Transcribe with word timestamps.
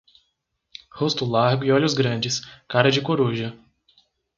Rosto 0.95 1.23
largo 1.27 1.63
e 1.63 1.71
olhos 1.71 1.93
grandes, 1.93 2.41
cara 2.67 2.89
de 2.91 3.03
coruja. 3.03 3.55